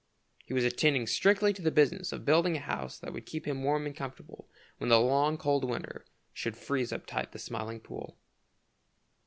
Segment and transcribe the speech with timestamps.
[0.47, 3.61] He was attending strictly to the business of building a house that would keep him
[3.61, 8.17] warm and comfortable when the long cold winter should freeze up tight the Smiling Pool.